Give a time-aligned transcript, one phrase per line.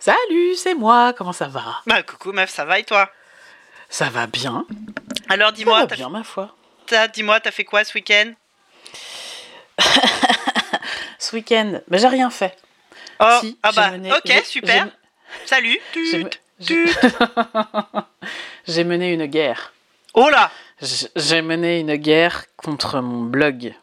[0.00, 1.82] Salut, c'est moi, comment ça va?
[1.86, 3.10] Bah coucou meuf, ça va et toi?
[3.90, 4.64] Ça va bien.
[5.28, 6.56] Alors Ça dis-moi, va t'as bien, ma foi.
[7.12, 8.32] dis-moi, t'as fait quoi ce week-end?
[11.18, 12.56] Ce week-end, bah, j'ai rien fait.
[13.20, 14.88] Oh, Si, ah bah mené- ok, super.
[15.44, 15.78] Salut.
[18.66, 19.72] j'ai- mené une guerre.
[20.14, 20.50] Oh là
[21.16, 23.74] J'ai mené une guerre contre mon blog.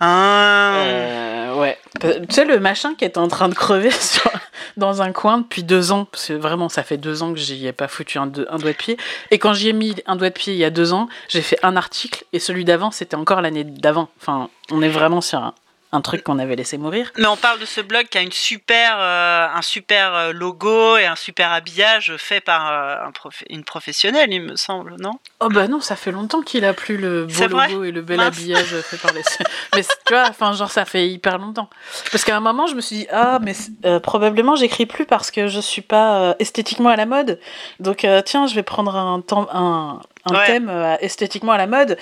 [0.00, 1.78] Ah, Euh, ouais.
[2.00, 3.90] Tu sais, le machin qui est en train de crever
[4.76, 7.66] dans un coin depuis deux ans, parce que vraiment, ça fait deux ans que j'y
[7.66, 8.96] ai pas foutu un, un doigt de pied.
[9.30, 11.42] Et quand j'y ai mis un doigt de pied il y a deux ans, j'ai
[11.42, 14.08] fait un article, et celui d'avant, c'était encore l'année d'avant.
[14.20, 15.54] Enfin, on est vraiment sur un,
[15.94, 17.12] un truc qu'on avait laissé mourir.
[17.18, 20.96] Mais on parle de ce blog qui a une super, euh, un super euh, logo
[20.96, 25.12] et un super habillage fait par euh, un prof- une professionnelle, il me semble, non?
[25.40, 28.16] Oh bah non, ça fait longtemps qu'il a plus le beau logo et le bel
[28.16, 28.38] Mince.
[28.38, 29.22] habillage fait par les...
[29.76, 31.68] mais tu vois, enfin genre ça fait hyper longtemps.
[32.10, 33.52] Parce qu'à un moment je me suis dit ah mais
[33.84, 37.38] euh, probablement j'écris plus parce que je suis pas esthétiquement à la mode.
[37.80, 40.46] Donc tiens je vais prendre un, temps, un, un Ouais.
[40.46, 41.98] thème esthétiquement à la mode.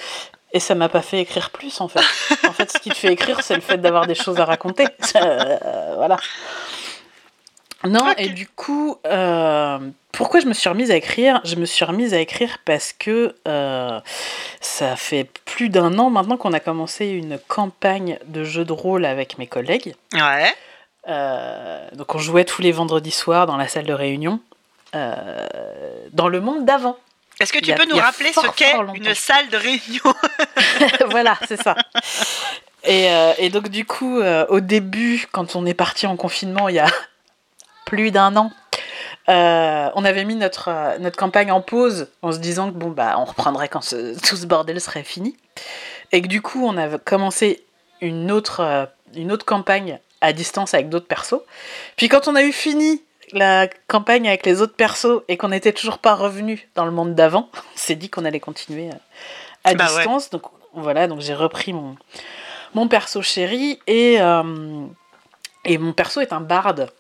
[0.52, 2.04] Et ça m'a pas fait écrire plus en fait.
[2.48, 4.86] en fait ce qui te fait écrire c'est le fait d'avoir des choses à raconter.
[5.16, 6.16] Euh, voilà.
[7.84, 9.78] Non, et du coup, euh,
[10.12, 11.40] pourquoi je me suis remise à écrire?
[11.44, 14.00] Je me suis remise à écrire parce que euh,
[14.60, 19.06] ça fait plus d'un an maintenant qu'on a commencé une campagne de jeux de rôle
[19.06, 19.94] avec mes collègues.
[20.12, 20.52] Ouais.
[21.08, 24.40] Euh, donc on jouait tous les vendredis soirs dans la salle de réunion,
[24.92, 26.98] dans le monde d'avant.
[27.40, 30.14] Est-ce que tu a- peux nous rappeler fort, ce qu'est une salle de réunion
[31.10, 31.74] voilà, c'est ça.
[32.84, 36.68] Et, euh, et donc du coup, euh, au début, quand on est parti en confinement
[36.68, 36.86] il y a
[37.86, 38.52] plus d'un an,
[39.28, 43.16] euh, on avait mis notre, notre campagne en pause en se disant que bon bah
[43.18, 45.36] on reprendrait quand ce- tout ce bordel serait fini.
[46.12, 47.64] Et que du coup, on avait commencé
[48.00, 51.40] une autre, une autre campagne à distance avec d'autres persos.
[51.96, 55.72] Puis quand on a eu fini la campagne avec les autres persos et qu'on n'était
[55.72, 58.94] toujours pas revenu dans le monde d'avant, on s'est dit qu'on allait continuer euh,
[59.64, 59.96] à Bah ouais.
[59.96, 60.30] distance.
[60.30, 60.42] Donc
[60.74, 61.96] voilà, donc j'ai repris mon,
[62.74, 64.84] mon perso chéri et, euh,
[65.64, 66.90] et mon perso est un barde.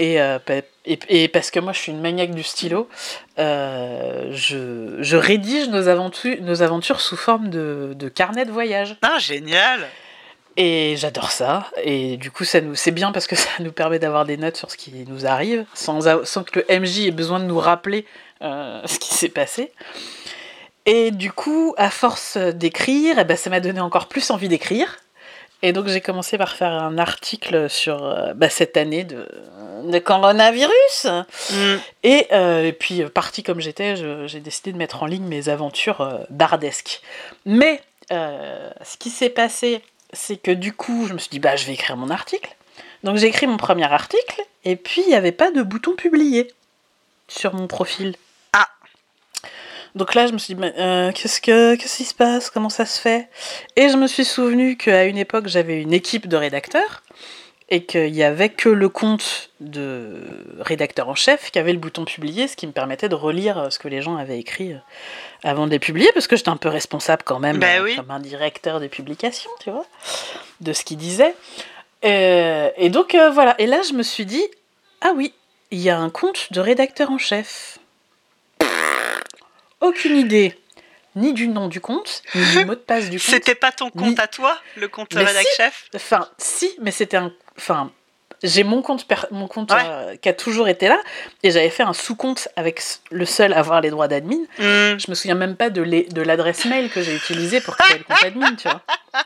[0.00, 0.38] Et, euh,
[0.84, 2.88] et, et parce que moi je suis une maniaque du stylo,
[3.40, 8.96] euh, je, je rédige nos aventures, nos aventures sous forme de, de carnet de voyage.
[9.02, 9.80] Ah, génial
[10.60, 11.70] Et j'adore ça.
[11.84, 14.56] Et du coup, ça nous, c'est bien parce que ça nous permet d'avoir des notes
[14.56, 18.04] sur ce qui nous arrive, sans, sans que le MJ ait besoin de nous rappeler
[18.42, 19.72] euh, ce qui s'est passé.
[20.84, 24.98] Et du coup, à force d'écrire, eh ben, ça m'a donné encore plus envie d'écrire.
[25.62, 29.28] Et donc, j'ai commencé par faire un article sur euh, bah, cette année de,
[29.84, 31.06] de coronavirus.
[31.50, 31.76] Hmm.
[32.02, 33.94] Et, euh, et puis, parti comme j'étais,
[34.26, 37.00] j'ai décidé de mettre en ligne mes aventures bardesques.
[37.44, 37.80] Mais
[38.10, 39.82] ce qui s'est passé,
[40.12, 42.56] c'est que du coup, je me suis dit, bah, je vais écrire mon article.
[43.04, 46.48] Donc, j'ai écrit mon premier article, et puis il n'y avait pas de bouton publier
[47.28, 48.16] sur mon profil.
[48.52, 48.68] Ah.
[49.94, 52.50] Donc là, je me suis dit, euh, qu'est-ce, que, qu'est-ce qui se passe?
[52.50, 53.28] Comment ça se fait?
[53.76, 57.02] Et je me suis souvenu qu'à une époque, j'avais une équipe de rédacteurs
[57.70, 62.04] et qu'il n'y avait que le compte de rédacteur en chef qui avait le bouton
[62.04, 64.78] publier, ce qui me permettait de relire euh, ce que les gens avaient écrit euh,
[65.44, 67.96] avant de les publier, parce que j'étais un peu responsable quand même, Ben euh, oui.
[67.96, 69.86] comme un directeur de publication, tu vois,
[70.60, 71.34] de ce qu'ils disaient.
[72.04, 74.44] Euh, et donc euh, voilà, et là je me suis dit,
[75.00, 75.32] ah oui,
[75.70, 77.78] il y a un compte de rédacteur en chef.
[79.80, 80.58] Aucune idée,
[81.14, 83.20] ni du nom du compte, ni du mot de passe du compte.
[83.30, 85.56] C'était pas ton compte Ni- à toi, le compte Mais rédac si.
[85.56, 85.84] chef?
[85.94, 87.32] Enfin, si, mais c'était un.
[87.56, 87.92] Enfin,
[88.42, 89.78] j'ai mon compte, mon compte Ouais.
[89.84, 90.98] euh, qui a toujours été là,
[91.42, 94.38] et j'avais fait un sous-compte avec le seul à avoir les droits d'admin.
[94.58, 94.98] Hmm.
[94.98, 95.82] Je me souviens même pas de
[96.22, 98.82] l'adresse mail que j'ai utilisée pour créer le compte admin, tu vois.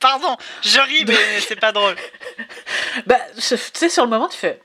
[0.00, 1.94] Pardon, je ris, mais c'est pas drôle.
[3.06, 4.60] Bah, tu sais, sur le moment, tu fais.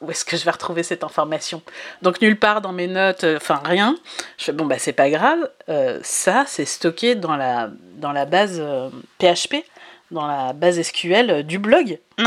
[0.00, 1.62] Où est-ce que je vais retrouver cette information?
[2.02, 3.94] Donc, nulle part dans mes notes, euh, enfin rien.
[4.38, 5.38] Je fais, bon, bah, c'est pas grave.
[5.68, 8.88] euh, ça, c'est stocké dans la, dans la base euh,
[9.20, 9.64] PHP,
[10.10, 11.98] dans la base SQL du blog.
[12.18, 12.24] Ouais.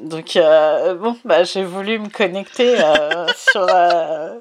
[0.00, 4.38] Donc euh, bon, bah, j'ai voulu me connecter euh, sur, euh,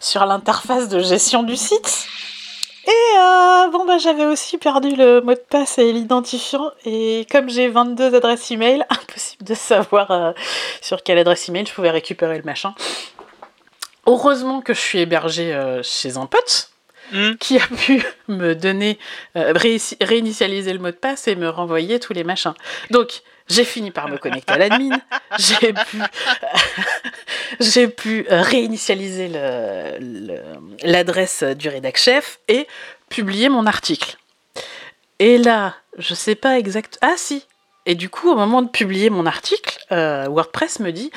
[0.00, 2.06] sur l'interface de gestion du site.
[2.86, 3.16] Et
[3.72, 6.70] bon, bah, j'avais aussi perdu le mot de passe et l'identifiant.
[6.84, 10.34] Et comme j'ai 22 adresses email, impossible de savoir
[10.82, 12.74] sur quelle adresse email je pouvais récupérer le machin.
[14.06, 16.74] Heureusement que je suis hébergée chez un pote
[17.12, 17.34] Hmm.
[17.38, 18.98] qui a pu me donner,
[19.36, 19.52] euh,
[20.00, 22.54] réinitialiser le mot de passe et me renvoyer tous les machins.
[22.90, 24.98] Donc, j'ai fini par me connecter à l'admin,
[25.38, 25.98] j'ai pu,
[27.60, 29.28] j'ai pu euh, réinitialiser
[30.82, 32.66] l'adresse du rédac chef et
[33.08, 34.16] publier mon article.
[35.18, 36.98] Et là, je sais pas exact.
[37.02, 37.46] Ah si,
[37.86, 41.10] Et du coup, au moment de publier mon article, euh, WordPress me dit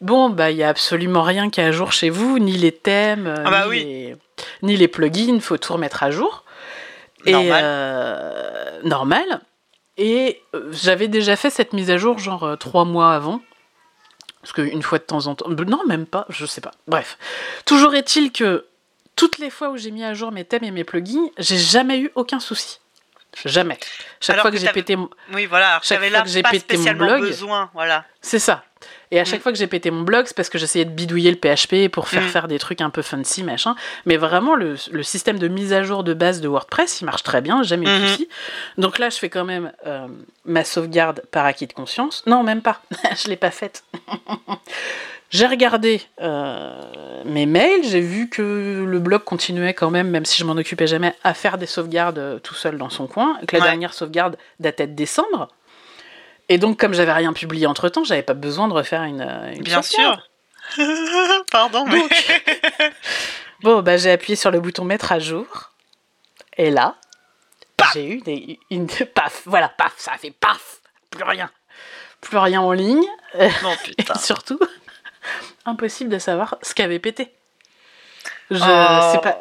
[0.00, 2.72] Bon, bah, il n'y a absolument rien qui est à jour chez vous, ni les
[2.72, 3.84] thèmes, Ah bah ni, oui.
[3.84, 4.16] les,
[4.62, 6.44] ni les plugins, faut tout remettre à jour.
[7.26, 7.46] Normal.
[7.46, 9.40] Et, euh, normal.
[9.96, 13.40] Et euh, j'avais déjà fait cette mise à jour, genre euh, trois mois avant.
[14.40, 15.48] Parce qu'une fois de temps en temps.
[15.48, 16.72] Non, même pas, je sais pas.
[16.86, 17.16] Bref.
[17.64, 18.66] Toujours est-il que
[19.16, 21.98] toutes les fois où j'ai mis à jour mes thèmes et mes plugins, j'ai jamais
[22.00, 22.80] eu aucun souci.
[23.44, 23.78] Jamais.
[24.20, 25.08] Chaque Alors fois que que j'ai pété mon...
[25.32, 25.68] Oui, voilà.
[25.70, 28.04] Alors, Chaque fois que j'ai pété mon blog- besoin, voilà.
[28.20, 28.64] C'est ça.
[29.14, 29.42] Et à chaque Mm.
[29.44, 32.08] fois que j'ai pété mon blog, c'est parce que j'essayais de bidouiller le PHP pour
[32.08, 32.28] faire Mm.
[32.28, 33.76] faire des trucs un peu fancy, machin.
[34.06, 37.22] Mais vraiment, le, le système de mise à jour de base de WordPress, il marche
[37.22, 38.06] très bien, jamais de Mhm.
[38.08, 38.28] soucis.
[38.76, 40.08] Donc là, je fais quand même euh,
[40.44, 42.24] ma sauvegarde par acquis de conscience.
[42.26, 42.80] Non, même pas.
[43.16, 43.84] je l'ai pas faite.
[45.30, 50.38] j'ai regardé euh, mes mails, j'ai vu que le blog continuait quand même, même si
[50.38, 53.38] je m'en occupais jamais, à faire des sauvegardes euh, tout seul dans son coin.
[53.46, 53.68] Que la Ouais.
[53.68, 55.48] dernière sauvegarde datait de décembre.
[56.48, 59.20] Et donc, comme j'avais rien publié entre temps, j'avais pas besoin de refaire une.
[59.22, 60.20] euh, une Bien sûr.
[61.50, 61.98] Pardon, mais.
[62.00, 62.12] Donc,
[63.62, 65.46] bon, bah, j'ai appuyé sur le bouton mettre à jour.
[66.56, 66.96] Et là,
[67.94, 68.86] j'ai eu des, une.
[68.86, 70.80] Paf Voilà, paf Ça a fait paf
[71.10, 71.50] Plus rien.
[72.20, 73.04] Plus rien en ligne.
[73.36, 74.58] Euh, non, et surtout,
[75.66, 77.32] impossible de savoir ce qu'avait pété.
[78.50, 79.12] Je Oh.
[79.12, 79.38] sais pas.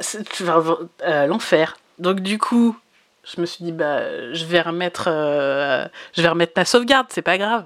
[1.04, 1.78] euh, L'enfer.
[2.00, 2.76] Donc, du coup,
[3.24, 5.86] je me suis dit, bah, je vais remettre, euh,
[6.16, 7.66] je vais remettre ma sauvegarde, c'est pas grave.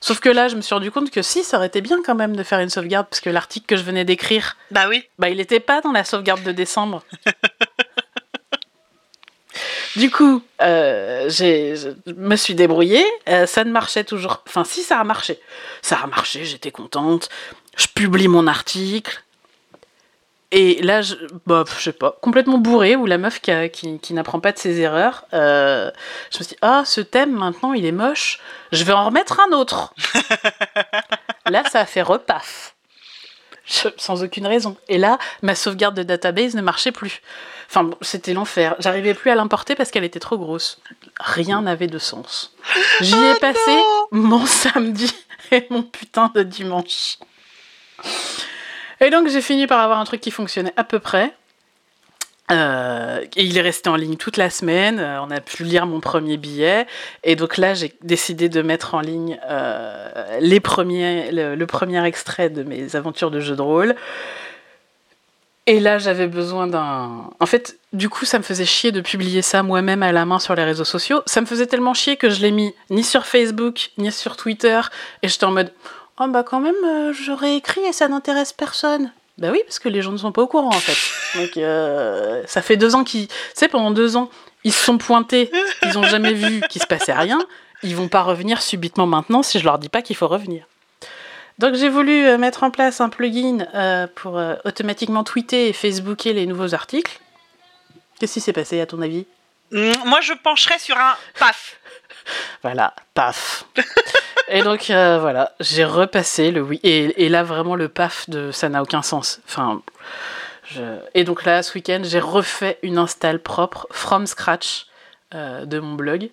[0.00, 2.14] Sauf que là, je me suis rendu compte que si, ça aurait été bien quand
[2.14, 5.04] même de faire une sauvegarde, parce que l'article que je venais d'écrire, Bah oui.
[5.18, 7.02] bah, il n'était pas dans la sauvegarde de décembre.
[9.96, 13.04] du coup, euh, je me suis débrouillée.
[13.28, 14.42] euh, ça ne marchait toujours.
[14.48, 15.38] Enfin, si, ça a marché.
[15.82, 17.28] Ça a marché, j'étais contente.
[17.76, 19.22] Je publie mon article.
[20.54, 21.14] Et là, je,
[21.46, 24.52] bah, je sais pas, complètement bourré, ou la meuf qui, a- qui, qui n'apprend pas
[24.52, 25.24] de ses erreurs.
[25.32, 25.90] euh,
[26.30, 28.38] je me suis dit, ah, ce thème maintenant, il est moche.
[28.70, 29.94] Je vais en remettre un autre.
[31.48, 32.74] là, ça a fait repaf.
[33.64, 34.76] Je- sans aucune raison.
[34.88, 37.22] Et là, ma sauvegarde de database ne marchait plus.
[37.70, 38.74] Enfin, bon, c'était l'enfer.
[38.78, 40.80] J'arrivais plus à l'importer parce qu'elle était trop grosse.
[41.18, 42.54] Rien n'avait de sens.
[43.00, 43.78] J'y ai passé
[44.10, 45.14] mon samedi
[45.50, 47.16] et mon putain de dimanche.
[49.02, 51.34] Et donc, j'ai fini par avoir un truc qui fonctionnait à peu près.
[52.52, 55.00] Euh, et il est resté en ligne toute la semaine.
[55.00, 56.86] Euh, on a pu lire mon premier billet.
[57.24, 60.58] Et donc là, j'ai décidé de mettre en ligne euh, le
[61.66, 63.96] premier extrait de mes aventures de jeu de rôle.
[65.66, 67.30] Et là, j'avais besoin d'un.
[67.38, 70.40] En fait, du coup, ça me faisait chier de publier ça moi-même à la main
[70.40, 71.22] sur les réseaux sociaux.
[71.26, 74.80] Ça me faisait tellement chier que je l'ai mis ni sur Facebook, ni sur Twitter.
[75.22, 75.72] Et j'étais en mode
[76.20, 79.12] Oh, bah, quand même, euh, j'aurais écrit et ça n'intéresse personne.
[79.38, 81.38] Bah oui, parce que les gens ne sont pas au courant, en fait.
[81.40, 83.28] Donc, euh, ça fait deux ans qu'ils.
[83.28, 84.28] Tu sais, pendant deux ans,
[84.64, 85.50] ils se sont pointés,
[85.82, 87.40] ils n'ont jamais vu qu'il se passait rien.
[87.82, 90.66] Ils vont pas revenir subitement maintenant si je leur dis pas qu'il faut revenir.
[91.58, 96.34] Donc j'ai voulu euh, mettre en place un plugin euh, pour automatiquement tweeter et facebooker
[96.34, 97.20] les nouveaux articles.
[98.18, 99.26] Qu'est-ce qui s'est passé à ton avis?
[99.72, 101.76] Moi, je pencherais sur un paf.
[102.62, 103.64] Voilà, paf.
[104.48, 106.78] et donc euh, voilà, j'ai repassé le oui.
[106.84, 109.40] Et, et là vraiment le paf de ça n'a aucun sens.
[109.48, 109.82] Enfin,
[110.70, 110.80] je-
[111.14, 114.86] Et donc là, ce week-end, j'ai refait une install propre from scratch
[115.34, 116.30] euh, de mon blog.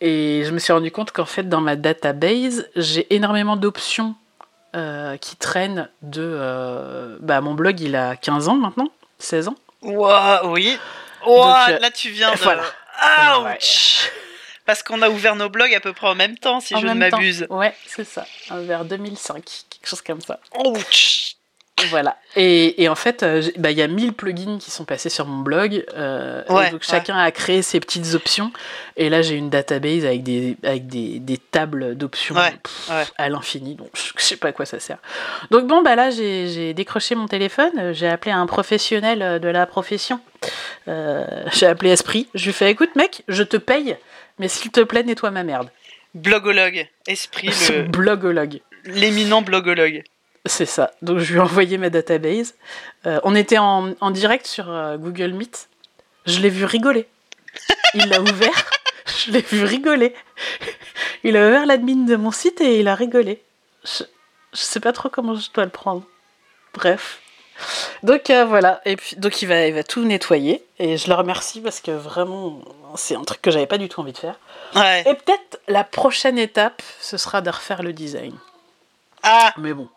[0.00, 4.14] Et je me suis rendu compte qu'en fait, dans ma database, j'ai énormément d'options
[4.76, 7.16] euh, qui traînent de.
[7.20, 8.88] Bah, mon blog, il a 15 ans maintenant,
[9.18, 9.56] 16 ans.
[9.82, 10.78] Ouah, oui.
[11.26, 12.38] Ouah, Donc, euh, là, tu viens de.
[12.38, 12.62] voilà.
[13.54, 14.10] Ouch
[14.64, 16.86] Parce qu'on a ouvert nos blogs à peu près en même temps, si En je
[16.86, 17.46] ne m'abuse.
[17.50, 18.26] Ouais, c'est ça.
[18.50, 20.38] Vers 2005, quelque chose comme ça.
[20.64, 21.34] Ouch
[21.90, 22.16] Voilà.
[22.36, 25.26] Et, et en fait, euh, bah, il y a 1000 plugins qui sont passés sur
[25.26, 25.84] mon blog.
[25.96, 26.72] euh, et ouais.
[26.80, 28.52] chacun a créé ses petites options.
[28.96, 32.52] Et là, j'ai une database avec des, avec des, des tables d'options Ouais,
[33.18, 33.74] à l'infini.
[33.74, 34.98] Donc je sais pas à quoi ça sert.
[35.50, 37.72] Donc bon, bah là, j'ai décroché mon téléphone.
[37.78, 40.20] euh, J'ai appelé un professionnel de la profession.
[40.88, 42.28] Euh, j'ai appelé Esprit.
[42.34, 43.96] Je lui ai fait écoute, mec, je te paye.
[44.38, 45.70] Mais s'il te plaît, nettoie ma merde.
[46.14, 46.86] Blogologue.
[47.06, 48.60] Esprit, le- blogologue.
[48.84, 50.02] l'éminent blogologue.
[50.46, 50.92] C'est ça.
[51.02, 52.54] Donc je lui ai envoyé ma database.
[53.06, 55.68] Euh, on était en, en direct sur euh, Google Meet.
[56.26, 57.08] Je l'ai vu rigoler.
[57.94, 58.70] Il l'a ouvert.
[59.06, 60.14] Je l'ai vu rigoler.
[61.22, 63.42] Il a ouvert l'admin de mon site et il a rigolé.
[63.84, 64.04] Je,
[64.52, 66.02] je sais pas trop comment je dois le prendre.
[66.74, 67.20] Bref.
[68.02, 68.80] Donc euh, voilà.
[68.84, 71.90] Et puis donc il va, il va tout nettoyer et je le remercie parce que
[71.90, 72.60] vraiment
[72.96, 74.38] c'est un truc que j'avais pas du tout envie de faire.
[74.74, 75.00] Ouais.
[75.02, 78.34] Et peut-être la prochaine étape, ce sera de refaire le design.
[79.22, 79.88] Ah Mais bon,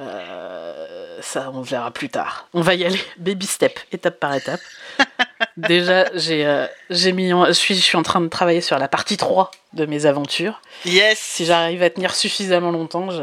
[0.00, 2.48] euh, ça, on verra plus tard.
[2.54, 4.60] On va y aller baby step, étape par étape.
[5.56, 8.78] Déjà, j'ai euh, j'ai mis, en- je suis, je suis en train de travailler sur
[8.78, 10.60] la partie 3 de mes aventures.
[10.84, 11.18] Yes.
[11.18, 13.22] Si j'arrive à tenir suffisamment longtemps, je,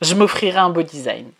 [0.00, 1.30] je m'offrirai un beau design.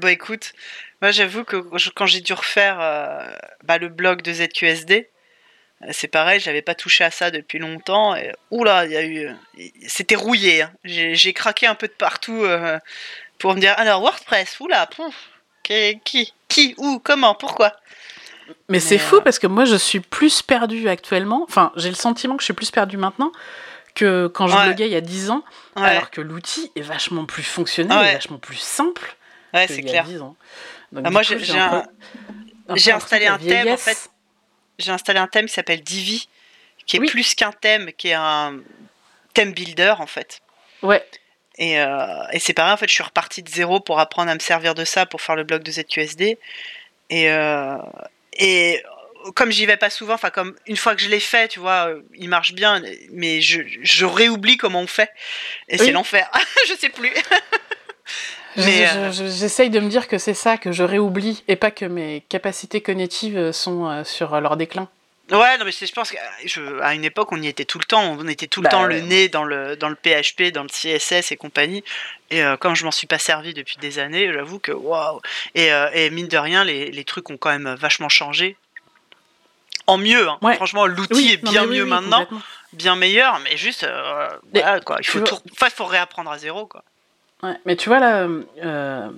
[0.00, 0.52] Bah écoute,
[1.00, 3.24] moi j'avoue que je- quand j'ai dû refaire euh,
[3.62, 5.08] bah, le blog de ZQSD,
[5.92, 8.16] c'est pareil, j'avais pas touché à ça depuis longtemps.
[8.16, 9.30] Et oula, il y a eu,
[9.86, 10.62] c'était rouillé.
[10.62, 10.72] hein.
[10.84, 12.78] J'ai j'ai craqué un peu de partout euh,
[13.38, 15.14] pour me dire alors WordPress, oula, pouf,
[15.62, 17.72] qui, qui, qui, où, comment, pourquoi?
[18.68, 21.44] Mais c'est fou euh, parce que moi, je suis plus perdue actuellement.
[21.48, 23.32] Enfin, j'ai le sentiment que je suis plus perdue maintenant
[23.94, 24.66] que quand je Ouais.
[24.66, 25.42] bloguais il y a 10 ans,
[25.74, 28.10] Ouais, alors que l'outil est vachement plus fonctionnel Ouais.
[28.10, 29.16] et vachement plus simple
[29.54, 30.04] ouais, qu'il c'est y a clair.
[30.04, 30.36] 10 ans.
[30.92, 34.10] Donc, Ah, du moi, j'ai- un installé un thème, en vieillesse- fait.
[34.78, 36.28] J'ai installé un thème qui s'appelle Divi,
[36.86, 37.08] qui est Oui.
[37.08, 38.58] plus qu'un thème, qui est un
[39.34, 40.40] thème builder en fait.
[40.82, 41.04] Ouais,
[41.58, 44.34] Et, euh, et c'est pareil, en fait, je suis reparti de zéro pour apprendre à
[44.34, 46.38] me servir de ça pour faire le blog de ZQSD.
[47.10, 47.76] Et, euh,
[48.34, 48.82] et
[49.34, 51.88] comme j'y vais pas souvent, enfin, comme une fois que je l'ai fait, tu vois,
[51.88, 55.10] euh, il marche bien, mais je, je réoublie comment on fait.
[55.68, 55.86] Et Oui.
[55.86, 56.30] c'est l'enfer.
[56.68, 57.12] je sais plus.
[58.56, 61.70] Je- euh, je- j'essaye de me dire que c'est ça, que je réoublie, et pas
[61.70, 64.88] que mes capacités cognitives euh, sont euh, sur euh, leur déclin.
[65.30, 68.16] Ouais, non, mais je pense qu'à une époque, on y était tout le temps.
[68.16, 68.94] On était tout le Bah, temps ouais.
[68.94, 71.82] le nez dans le, dans le PHP, dans le CSS et compagnie.
[72.30, 75.20] Et euh, comme je m'en suis pas servi depuis des années, j'avoue que waouh.
[75.56, 78.56] Et, euh, et mine de rien, les, les trucs ont quand même vachement changé.
[79.88, 80.38] En mieux, hein.
[80.42, 80.54] Ouais.
[80.54, 82.26] franchement, l'outil Oui, est bien mieux oui, maintenant,
[82.72, 84.96] bien meilleur, mais juste, euh, Mais voilà, quoi.
[85.00, 86.82] Il faut, vois- tout- enfin, faut réapprendre à zéro, quoi.
[87.42, 88.26] Ouais, mais tu vois là,
[88.64, 89.10] euh,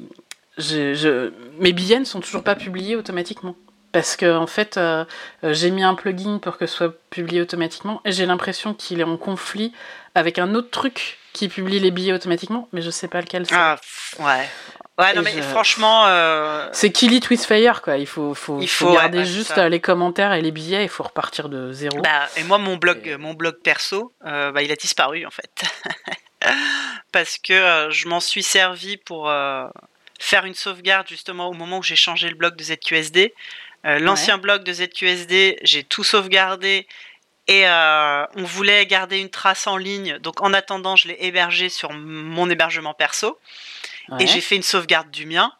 [0.59, 3.57] je, mes billets ne sont toujours pas publiés automatiquement.
[3.93, 5.05] Parce que en fait, euh,
[5.43, 9.05] j'ai mis un plugin pour que ce soit publié automatiquement, et j'ai l'impression qu'il est
[9.05, 9.73] en conflit
[10.15, 13.55] avec un autre truc qui publie les billets automatiquement, mais je sais pas lequel c'est.
[13.55, 13.77] Ah,
[14.19, 14.49] ouais.
[14.99, 17.97] Ouais, non, mais je- franchement, euh, C'est Kill It With Fire, quoi.
[17.99, 21.05] Il faut, faut, Il faut garder ouais, juste les commentaires et les billets, il faut
[21.05, 22.01] repartir de zéro.
[22.03, 25.31] Bah, et moi, mon blog, Et- mon blog perso, euh, bah, il a disparu en
[25.31, 25.63] fait.
[27.13, 29.31] Parce que je m'en suis servi pour
[30.21, 33.35] faire une sauvegarde justement au moment où j'ai changé le blog de ZQSD.
[33.87, 36.87] Euh, L'ancien blog de ZQSD, j'ai tout sauvegardé
[37.47, 40.19] et euh, on voulait garder une trace en ligne.
[40.19, 43.39] Donc en attendant, je l'ai hébergé sur mon hébergement perso
[44.11, 44.25] Ouais.
[44.25, 45.53] et j'ai fait une sauvegarde du mien.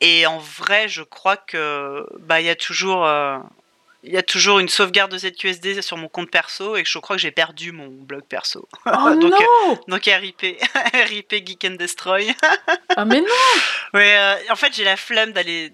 [0.00, 3.38] Et en vrai, je crois que bah il y a toujours euh,
[4.02, 7.14] il y a toujours une sauvegarde de ZQSD sur mon compte perso et je crois
[7.16, 8.68] que j'ai perdu mon blog perso.
[8.86, 10.42] Oh donc, non Donc RIP,
[10.94, 12.34] RIP Geek and Destroy.
[12.96, 13.26] Ah mais non
[13.94, 15.70] Mais euh, en fait, j'ai la flemme d'aller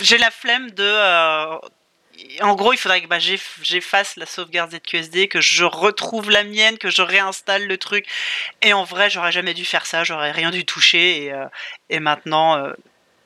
[0.00, 1.56] j'ai la flemme de euh,
[2.42, 6.44] en gros, il faudrait que bah, j'eff- j'efface la sauvegarde ZQSD, que je retrouve la
[6.44, 8.06] mienne, que je réinstalle le truc.
[8.62, 11.24] Et en vrai, j'aurais jamais dû faire ça, j'aurais rien dû toucher.
[11.24, 11.46] Et, euh,
[11.90, 12.72] et maintenant, euh,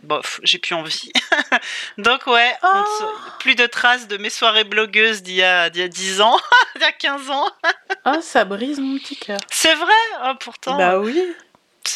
[0.02, 1.12] bof, j'ai plus envie.
[1.98, 2.84] Donc ouais, Oh.
[3.40, 6.38] plus de traces de mes soirées blogueuses d'il y a, d'il y a 10 ans,
[6.76, 7.50] d'il y a 15 ans.
[8.06, 9.38] Ah, ça brise mon petit cœur.
[9.50, 10.78] C'est vrai, hein, pourtant.
[10.78, 11.22] Bah oui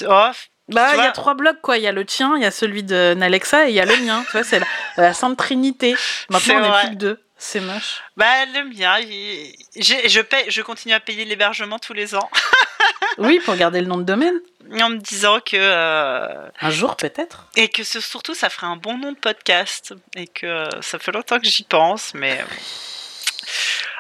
[0.07, 0.31] oh,
[0.69, 1.77] Bah, il y a trois blogs, quoi.
[1.77, 3.85] Il y a le tien, il y a celui de Nalexa et il y a
[3.85, 4.23] le mien.
[4.27, 4.67] tu vois, c'est la,
[4.97, 5.95] la Sainte Trinité.
[6.31, 7.21] Maintenant, on n'est plus que deux.
[7.37, 8.01] C'est moche.
[8.17, 12.31] bah le mien, il- je, paye, je continue à payer l'hébergement tous les ans,
[13.19, 14.39] Oui, pour garder le nom de domaine.
[14.81, 17.49] en me disant que euh, Un jour, peut-être.
[17.57, 19.93] Et que ce- surtout, ça ferait un bon nom de podcast.
[20.15, 22.39] Et que euh, ça fait longtemps que j'y pense, mais.
[22.41, 22.45] euh,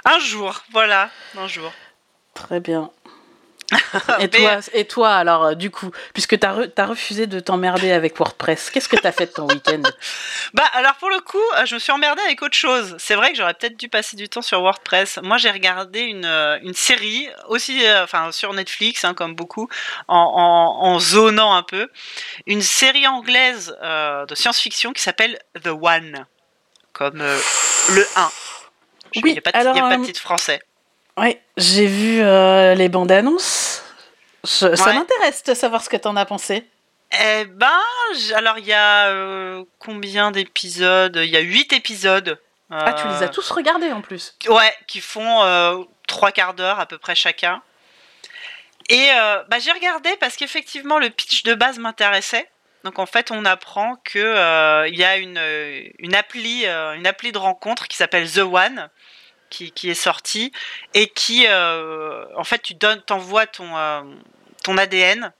[0.04, 1.72] Un jour, voilà, un jour.
[2.34, 2.90] Très bien.
[4.20, 7.92] Et toi, et toi, alors, euh, du coup, puisque t'as re- t'as refusé de t'emmerder
[7.92, 9.82] avec WordPress, qu'est-ce que t'as fait de ton week-end?
[10.54, 12.94] Bah, alors pour le coup, euh, je me suis emmerdée avec autre chose.
[12.98, 15.18] C'est vrai que j'aurais peut-être dû passer du temps sur WordPress.
[15.22, 19.68] Moi, j'ai regardé une, euh, une série, aussi, enfin, sur Netflix, hein, comme beaucoup,
[20.08, 21.88] en, en, en zonant un peu.
[22.46, 26.26] Une série anglaise de science-fiction qui s'appelle The One,
[26.92, 28.30] comme le 1.
[29.14, 30.60] Il Oui, n'y a pas de titre français.
[31.18, 33.82] Oui, j'ai vu euh, les bandes annonces.
[34.44, 36.66] Je- Ça m'intéresse de savoir ce que t'en as pensé.
[37.20, 37.68] Eh ben,
[38.34, 41.16] alors il y a euh, combien d'épisodes?
[41.22, 42.40] Il y a 8 épisodes.
[42.70, 44.34] Ah, tu les as Euh, tous regardés en plus.
[44.48, 47.60] Ouais, qui font trois quarts d'heure à peu près chacun.
[48.88, 49.08] Et
[49.48, 52.48] bah, j'ai regardé parce qu'effectivement le pitch de base m'intéressait.
[52.84, 55.38] Donc en fait, on apprend que il y a une,
[55.98, 58.88] une appli, une appli de rencontre qui s'appelle The One,
[59.52, 60.50] qui, qui est sortie
[60.94, 64.02] et qui, euh, en fait, tu donnes, t'envoies ton euh,
[64.64, 65.32] ton ADN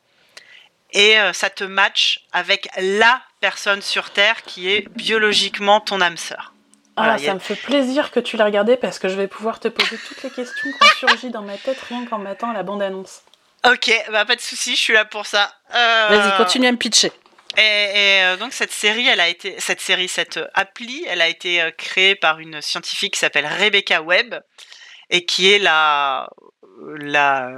[0.92, 6.16] et euh, ça te match avec la personne sur Terre qui est biologiquement ton âme
[6.18, 6.52] sœur.
[6.96, 9.14] Ah, Voilà, y a- ça me fait plaisir que tu l'aies regardé parce que je
[9.14, 12.18] vais pouvoir te poser toutes les questions qui ont surgi dans ma tête rien qu'en
[12.18, 13.22] mettant la bande-annonce.
[13.64, 15.50] Ok, bah pas de souci, je suis là pour ça.
[15.74, 17.12] Euh, Vas-y, continue à me pitcher.
[17.56, 22.14] Et, donc cette série, elle a été, cette série, cette appli, elle a été créée
[22.14, 24.40] par une scientifique qui s'appelle Rebecca Webb
[25.10, 26.30] et qui est la,
[26.80, 27.50] la,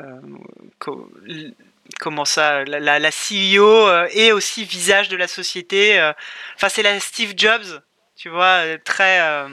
[2.01, 6.01] comment ça, la, CEO et aussi visage de la société.
[6.57, 7.83] Enfin, c'est la Steve Jobs,
[8.17, 9.47] tu vois, très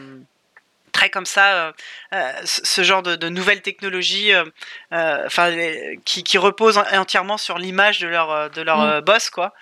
[1.01, 1.71] très comme ça euh,
[2.13, 4.45] euh, ce genre de, nouvelles technologies euh,
[5.25, 5.51] enfin
[6.05, 9.01] qui, qui, reposent entièrement sur l'image de leur de leur mm.
[9.01, 9.53] boss quoi.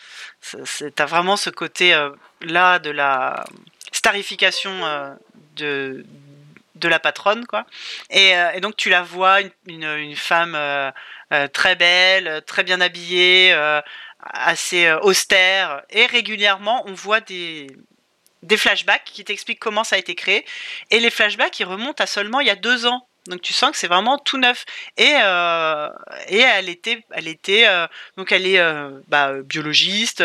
[0.41, 1.97] C'est as vraiment ce côté
[2.41, 3.45] là de la
[3.93, 5.17] starification
[5.55, 6.05] de
[6.75, 7.65] de la patronne quoi.
[8.09, 10.57] Et, et donc tu la vois une, une, femme
[11.53, 13.53] très belle très bien habillée
[14.19, 15.83] assez austère.
[15.89, 17.67] Et régulièrement on voit des
[18.43, 20.45] des flashbacks qui t'expliquent comment ça a été créé.
[20.91, 23.05] Et les flashbacks, ils remontent à seulement il y a deux ans.
[23.27, 24.65] Donc tu sens que c'est vraiment tout neuf.
[24.97, 25.89] Et, euh,
[26.27, 27.85] et elle était, elle était euh,
[28.17, 30.23] donc elle est euh, bah, biologiste.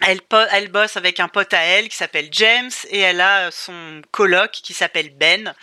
[0.00, 4.50] Elle, bosse avec un pote à elle qui s'appelle James et elle a son coloc
[4.50, 5.54] qui s'appelle Ben.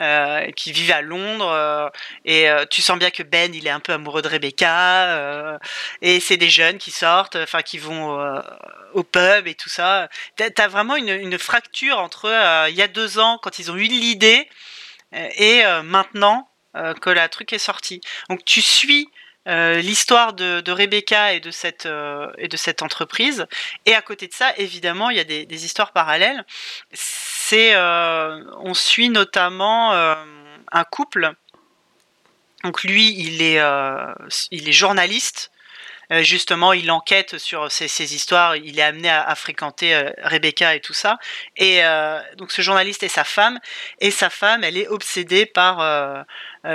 [0.00, 1.50] Euh, qui vivent à Londres.
[1.50, 1.88] Euh,
[2.24, 5.58] et euh, tu sens bien que Ben, il est un peu amoureux de Rebecca.
[6.02, 8.16] et c'est des jeunes qui sortent, enfin qui vont
[8.94, 10.08] au pub et tout ça.
[10.36, 12.28] T'as as vraiment une, une, fracture entre
[12.68, 14.48] il y a deux ans, quand ils ont eu l'idée,
[15.12, 18.00] et maintenant que la truc est sorti.
[18.28, 19.08] Donc tu suis
[19.48, 21.88] l'histoire de, Rebecca et de, cette,
[22.36, 23.46] et de cette entreprise.
[23.86, 26.44] Et à côté de ça, évidemment, il y a des, histoires parallèles
[27.48, 30.14] c'est euh, on suit notamment euh,
[30.70, 31.32] un couple.
[32.62, 34.12] Donc lui, il est, euh,
[34.50, 35.50] il est journaliste.
[36.10, 38.56] justement, il enquête sur ces, histoires.
[38.56, 41.18] Il est amené à, fréquenter Rebecca et tout ça.
[41.56, 41.82] Et
[42.36, 43.58] donc, ce journaliste est sa femme.
[44.00, 45.76] Et sa femme, elle est obsédée par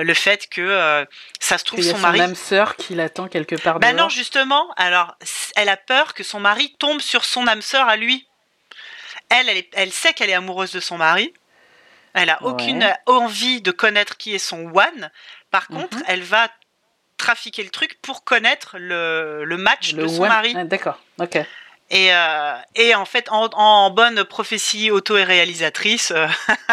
[0.01, 1.05] le fait que
[1.39, 2.21] ça se trouve son, son mari.
[2.21, 3.79] âme sœur qui l'attend quelque part.
[3.79, 4.73] Ben non, justement.
[4.75, 5.15] Alors,
[5.55, 8.27] elle a peur que son mari tombe sur son âme sœur à lui
[9.33, 11.33] elle, elle, sait qu'elle est amoureuse de son mari.
[12.13, 15.11] Elle a aucune envie de connaître qui est son one.
[15.49, 15.81] Par mhm.
[15.81, 16.47] contre, elle va
[17.17, 20.53] trafiquer le truc pour connaître le, match de son mari.
[20.55, 21.39] Ah, d'accord, ok.
[21.89, 26.27] Et, euh, et, en fait, en, bonne prophétie auto-réalisatrice, euh,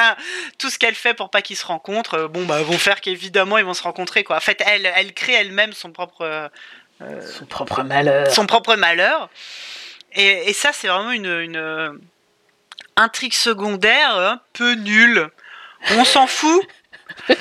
[0.59, 3.59] tout ce qu'elle fait pour pas qu'ils se rencontrent, euh, bon, bah, vont faire qu'évidemment
[3.59, 4.25] ils vont se rencontrer.
[4.25, 4.37] Quoi.
[4.37, 6.51] En fait, elle, elle crée elle-même son propre.
[7.01, 8.31] son propre malheur.
[8.31, 9.29] Son propre malheur.
[10.15, 12.01] Et, et ça, c'est vraiment une, une,
[12.97, 15.29] intrigue secondaire un peu nulle.
[15.93, 16.67] On s'en fout.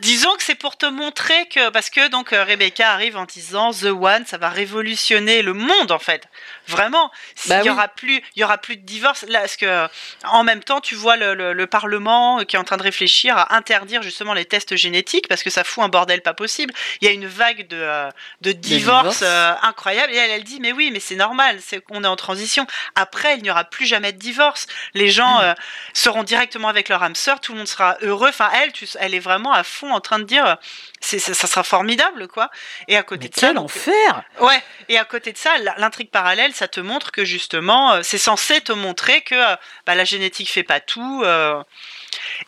[0.00, 3.72] Disons que c'est pour te montrer que parce que donc euh, Rebecca arrive en disant
[3.72, 6.26] The One, ça va révolutionner le monde en fait.
[6.66, 7.10] Vraiment,
[7.46, 9.24] bah il y aura plus, il y aura plus de divorce.
[9.28, 9.88] Là, parce que
[10.24, 14.02] en même temps, tu vois le, Parlement qui est en train de réfléchir à interdire
[14.02, 16.72] justement les tests génétiques parce que ça fout un bordel pas possible.
[17.00, 18.08] Il y a une vague de, euh,
[18.40, 22.02] de divorce euh, incroyable et elle, elle dit mais oui, mais c'est normal, c'est qu'on
[22.02, 22.66] est en transition.
[22.94, 24.66] Après, il n'y aura plus jamais de divorce.
[24.94, 25.54] Les gens hmm.
[25.92, 28.30] seront directement avec leur âme sœur, tout le monde sera heureux.
[28.30, 30.56] Enfin, elle, tu, elle est vraiment à fond en train de dire
[31.00, 32.50] c'est ça, sera formidable quoi.
[32.88, 34.22] Et à côté de quel ça, enfer.
[34.40, 34.62] ouais.
[34.88, 38.60] Et à côté de ça, l'intrigue parallèle, ça te montre que justement, euh, c'est censé
[38.60, 41.22] te montrer que euh, bah, la génétique fait pas tout.
[41.24, 41.62] Euh.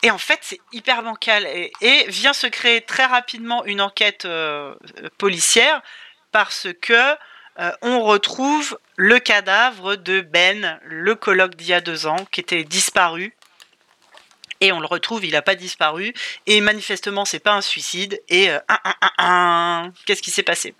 [0.02, 1.46] et en fait, c'est hyper bancal.
[1.46, 4.26] Et, et, vient se créer très rapidement une enquête
[5.18, 5.83] policière
[6.31, 7.16] parce que
[7.83, 12.64] on retrouve le cadavre de Ben, le colloque d'il y a deux ans, qui était
[12.64, 13.35] disparu
[14.62, 16.14] et on le retrouve, il n'a pas disparu,
[16.46, 18.59] et manifestement c'est pas un suicide, et euh,
[20.07, 20.75] qu'est-ce qui s'est passé?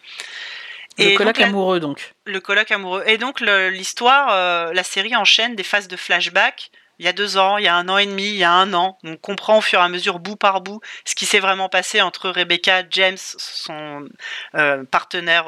[0.99, 2.15] Le colloque amoureux donc.
[2.27, 3.03] Le colloque amoureux.
[3.07, 6.71] Et donc l'histoire, euh, la série enchaîne des phases de flashback.
[6.99, 8.53] Il y a deux ans, il y a un an et demi, il y a
[8.53, 8.99] un an.
[9.03, 12.01] On comprend au fur et à mesure, bout par bout, ce qui s'est vraiment passé
[12.03, 14.07] entre Rebecca, James, son
[14.55, 15.47] euh, partenaire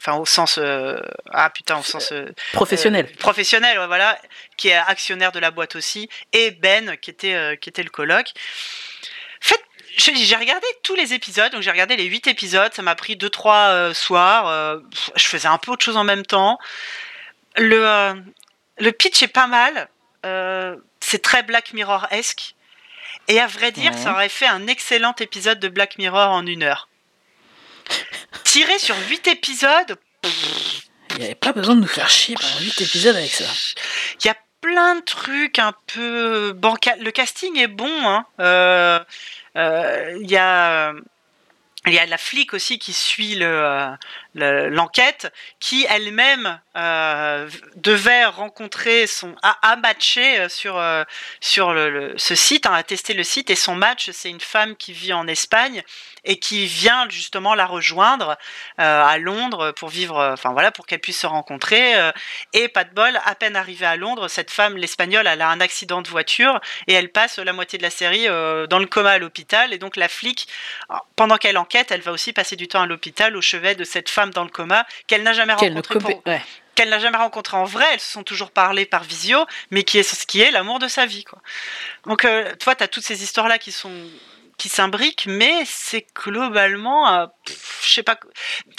[0.00, 0.98] enfin au sens euh,
[1.30, 4.18] ah putain au sens euh, professionnel euh, professionnel voilà
[4.56, 8.32] qui est actionnaire de la boîte aussi et Ben qui était qui était le coloc
[9.40, 9.62] fait
[9.96, 13.28] j'ai regardé tous les épisodes, donc j'ai regardé les huit épisodes, ça m'a pris deux
[13.28, 14.80] trois soirs,
[15.16, 16.58] je faisais un peu autre chose en même temps.
[17.56, 18.14] Le,
[18.78, 19.88] le pitch est pas mal,
[21.00, 22.54] c'est très Black Mirror-esque,
[23.26, 26.62] et à vrai dire, ça aurait fait un excellent épisode de Black Mirror en une
[26.62, 26.88] heure.
[28.44, 29.98] Tiré sur 8 épisodes.
[31.10, 33.44] Il n'y avait pas besoin de nous faire chier pendant 8 épisodes avec ça.
[34.20, 37.02] Il y a plein de trucs un peu bancal.
[37.02, 37.88] Le casting est bon.
[37.88, 38.26] Hein.
[38.40, 39.00] Euh,
[39.56, 40.92] euh, il y a.
[41.86, 43.96] il y a la flic aussi qui suit le,
[44.34, 51.02] l'enquête, qui elle-même euh, devait rencontrer son a, matché sur euh,
[51.40, 54.76] sur le, ce site, hein, a testé le site et son match, c'est une femme
[54.76, 55.82] qui vit en Espagne
[56.24, 58.38] et qui vient justement la rejoindre
[58.78, 61.94] euh, à Londres pour vivre, enfin voilà, pour qu'elle puisse se rencontrer.
[62.52, 65.60] et pas de bol, à peine arrivée à Londres, cette femme, l'espagnole, elle a un
[65.60, 69.18] accident de voiture et elle passe la moitié de la série dans le coma à
[69.18, 69.72] l'hôpital.
[69.72, 70.46] Et donc la flic,
[71.16, 74.08] pendant qu'elle enquête, elle va aussi passer du temps à l'hôpital au chevet de cette
[74.08, 76.20] femme dans le coma qu'elle n'a jamais rencontrée.
[76.80, 79.98] Qu'elle n'a jamais rencontré en vrai, elles se sont toujours parlé par visio, mais qui
[79.98, 81.24] est ce qui est l'amour de sa vie.
[81.24, 81.38] Quoi.
[82.06, 83.92] Donc, euh, toi, tu as toutes ces histoires-là qui sont
[84.56, 87.26] qui s'imbriquent, mais c'est globalement, euh,
[87.82, 88.18] je sais pas.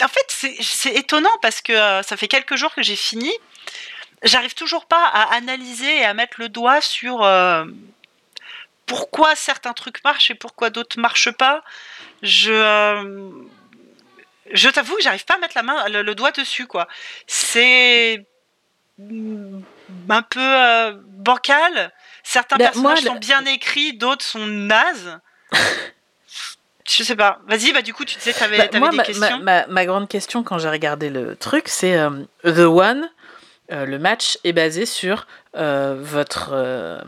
[0.02, 3.32] En fait, c'est étonnant parce que euh, ça fait quelques jours que j'ai fini.
[4.24, 7.24] J'arrive toujours pas à analyser et à mettre le doigt sur
[8.86, 11.62] pourquoi certains trucs marchent et pourquoi d'autres marchent pas.
[12.24, 13.30] Je
[14.52, 16.88] je t'avoue que j'arrive pas à mettre la main, le, doigt dessus, quoi.
[17.26, 18.26] C'est
[19.00, 21.92] un peu euh, bancal.
[22.22, 25.18] Certains ben, personnages sont bien écrits, d'autres sont nazes.
[26.88, 27.40] je sais pas.
[27.46, 29.40] Vas-y, bah du coup, tu disais que tu avais, bah, des ma, questions.
[29.40, 32.10] Ma, grande question quand j'ai regardé le truc, c'est euh,
[32.44, 33.10] The One.
[33.70, 37.02] Euh, le match est basé sur votre,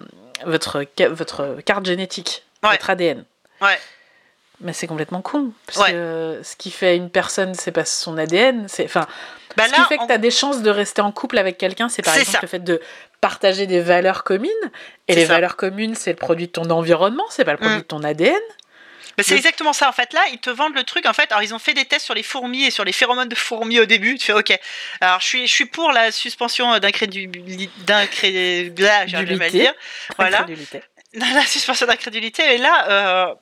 [0.45, 3.25] votre, votre carte génétique, votre ADN.
[3.61, 3.79] Ouais.
[4.65, 5.53] Mais c'est complètement con.
[5.67, 8.67] Parce que ce qui fait une personne, c'est pas son ADN.
[8.67, 9.07] C'est, enfin,
[9.57, 11.89] bah ce qui fait que tu as des chances de rester en couple avec quelqu'un,
[11.89, 12.81] c'est par exemple le fait de
[13.21, 14.51] partager des valeurs communes.
[15.07, 17.81] Et les valeurs communes, c'est le produit de ton environnement, c'est pas le produit mm.
[17.81, 18.35] de ton ADN.
[19.19, 20.13] c'est exactement ça en fait.
[20.15, 21.31] Là, ils te vendent le truc en fait.
[21.31, 23.81] Alors, ils ont fait des tests sur les fourmis et sur les phéromones de fourmis
[23.81, 24.17] au début.
[24.17, 24.59] Tu fais OK.
[25.03, 27.71] Alors, je suis, je suis pour la suspension d'incrédulité.
[29.51, 29.75] dire.
[30.19, 30.47] Voilà.
[31.15, 32.43] La suspension d'incrédulité.
[32.55, 33.35] Et là, euh,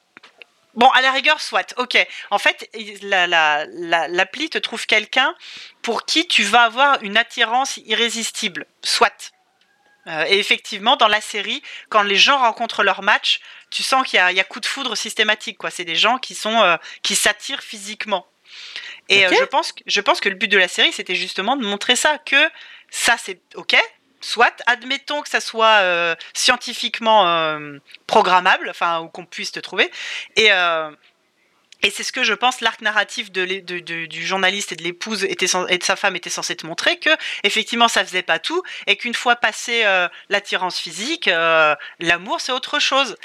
[0.75, 1.75] Bon, à la rigueur, soit.
[1.79, 1.99] Ok.
[2.31, 2.71] En fait,
[3.13, 5.35] l'appli te trouve quelqu'un
[5.83, 8.67] pour qui tu vas avoir une attirance irrésistible.
[8.83, 9.33] Soit.
[10.09, 14.19] Euh, et effectivement, dans la série, quand les gens rencontrent leur match, tu sens qu'il
[14.19, 15.59] y, a coup de foudre systématique.
[15.59, 15.71] Quoi.
[15.71, 18.27] C'est des gens qui sont euh, qui s'attirent physiquement.
[19.09, 21.65] Et euh, je pense je pense que le but de la série, c'était justement de
[21.65, 22.51] montrer ça que
[22.91, 23.77] ça c'est ok,
[24.25, 29.91] soit, admettons que ça soit euh, scientifiquement euh, programmable, enfin, ou qu'on puisse te trouver.
[30.37, 30.91] Et, euh,
[31.91, 35.97] c'est ce que je pense l'arc narratif du journaliste et de l'épouse et de sa
[35.97, 37.11] femme était censé te montrer que
[37.43, 39.85] effectivement ça faisait pas tout et qu'une fois passé
[40.29, 41.29] l'attirance physique,
[41.99, 43.17] l'amour c'est autre chose.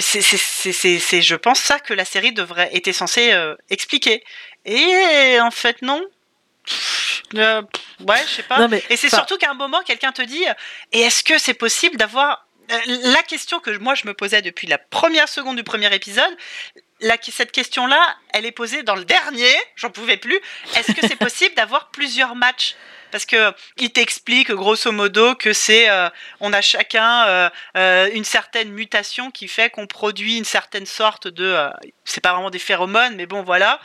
[0.00, 3.34] C'est, je pense ça que la série devrait était censée
[3.70, 4.22] expliquer.
[4.66, 6.04] Et en fait non,
[7.34, 7.62] euh,
[8.06, 8.68] ouais, je sais pas.
[8.90, 10.44] et c'est surtout qu'à un moment, quelqu'un te dit
[10.92, 12.46] Et est-ce que c'est possible d'avoir.
[12.70, 16.30] Euh, la question que moi je me posais depuis la première seconde du premier épisode,
[17.00, 20.38] la, cette question-là, elle est posée dans le dernier, j'en pouvais plus.
[20.76, 22.76] Est-ce que c'est possible d'avoir plusieurs matchs?
[23.10, 29.30] Parce que il t'explique grosso modo que c'est euh, on a chacun une certaine mutation
[29.30, 31.56] qui fait qu'on produit une certaine sorte de
[32.04, 33.80] c'est pas vraiment des phéromones mais bon voilà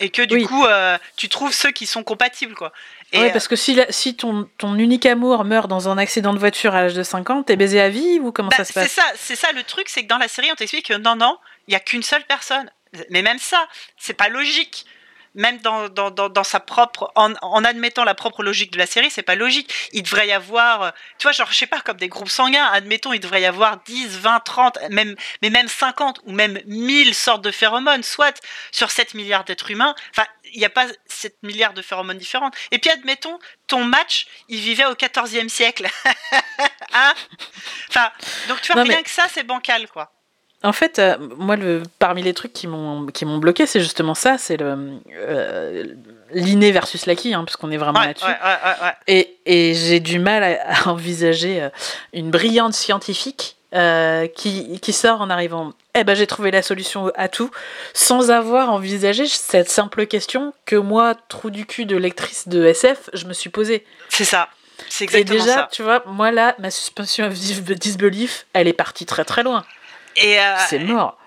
[0.00, 2.72] et que du coup euh, tu trouves ceux qui sont compatibles quoi.
[3.12, 6.38] Et ouais, parce que si, si ton, ton unique amour meurt dans un accident de
[6.38, 8.88] voiture à l'âge de 50, t'es baisé à vie ou comment bah, ça se passe?
[8.88, 11.16] C'est ça, c'est ça le truc, c'est que dans la série on t'explique que non
[11.16, 11.36] non,
[11.68, 12.70] il y a qu'une seule personne.
[13.10, 14.86] Mais même ça, c'est pas logique
[15.34, 19.10] même dans, dans, dans, sa propre, en, en, admettant la propre logique de la série,
[19.10, 19.72] c'est pas logique.
[19.92, 22.66] Il devrait y avoir, euh, tu vois, genre, je sais pas, comme des groupes sanguins,
[22.72, 27.14] admettons, il devrait y avoir 10, 20, 30, même, mais même 50 ou même 1000
[27.14, 28.40] sortes de phéromones, soit
[28.72, 29.94] sur 7 milliards d'êtres humains.
[30.10, 32.54] Enfin, il n'y a pas 7 milliards de phéromones différentes.
[32.70, 35.86] Et puis, admettons, ton match, il vivait au 14e siècle.
[36.92, 37.14] hein?
[37.88, 38.10] Enfin,
[38.48, 40.12] donc tu vois, rien que ça, c'est bancal, quoi.
[40.62, 44.58] En fait, euh, moi, le, parmi les trucs qui m'ont bloqué, c'est justement ça, c'est
[44.58, 45.84] le euh,
[46.32, 48.26] l'inné versus l'acquis, hein, puisqu'on est vraiment là-dessus.
[49.06, 51.70] et, et j'ai du mal à, envisager euh,
[52.12, 53.56] une brillante scientifique
[54.34, 55.72] qui, qui sort en arrivant.
[55.94, 57.50] Eh ben, j'ai trouvé la solution à tout,
[57.94, 63.10] sans avoir envisagé cette simple question que moi, trou du cul de lectrice de SF,
[63.14, 63.86] je me suis posée.
[64.08, 64.48] C'est ça.
[64.88, 69.06] C'est exactement et déjà, tu vois, moi là, ma suspension of disbelief, elle est partie
[69.06, 69.64] très très loin.
[70.18, 71.18] Euh, c'est mort.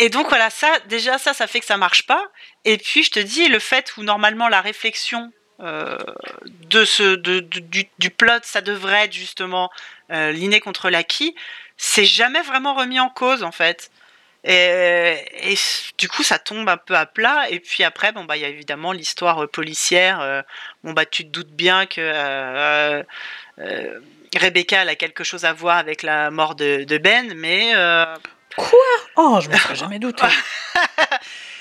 [0.00, 2.22] Et, donc voilà, ça, déjà ça, ça fait que ça marche pas.
[2.64, 5.96] Et puis je te dis, le fait où normalement la réflexion euh,
[6.44, 9.70] de ce, de, du, du, plot, ça devrait être justement
[10.10, 11.34] euh, l'inné contre l'acquis,
[11.78, 13.90] c'est jamais vraiment remis en cause en fait.
[14.44, 15.14] Et,
[15.52, 15.54] et,
[15.98, 17.48] du coup, ça tombe un peu à plat.
[17.48, 20.44] Et puis après, bon bah, il y a évidemment l'histoire policière.
[20.84, 23.04] bon bah, tu te doutes bien que
[24.36, 27.72] Rebecca elle a quelque chose à voir avec la mort de, Ben, mais.
[27.74, 28.04] Euh,
[28.56, 28.78] Quoi?
[29.16, 30.26] Oh, je me serais jamais douté.